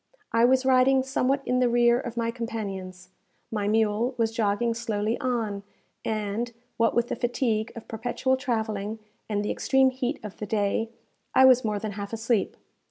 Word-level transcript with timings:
I 0.31 0.45
was 0.45 0.65
riding 0.65 1.03
somewhat 1.03 1.43
in 1.45 1.59
the 1.59 1.69
rear 1.69 1.99
of 1.99 2.17
my 2.17 2.31
companions. 2.31 3.09
My 3.51 3.67
mule 3.67 4.15
was 4.17 4.31
jogging 4.31 4.73
slowly 4.73 5.15
on, 5.19 5.61
and, 6.03 6.51
what 6.77 6.95
with 6.95 7.09
the 7.09 7.15
fatigue 7.15 7.71
of 7.75 7.87
perpetual 7.87 8.35
travelling, 8.35 8.97
and 9.29 9.45
the 9.45 9.51
extreme 9.51 9.91
heat 9.91 10.19
of 10.23 10.37
the 10.37 10.47
day, 10.47 10.89
I 11.35 11.45
was 11.45 11.63
more 11.63 11.77
than 11.77 11.91
half 11.91 12.13
asleep. 12.13 12.57